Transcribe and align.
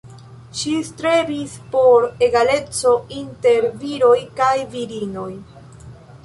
Ŝi 0.59 0.69
strebis 0.85 1.53
por 1.75 2.07
egaleco 2.29 2.95
inter 3.19 3.69
viroj 3.85 4.17
kaj 4.41 4.57
virinoj. 4.73 5.29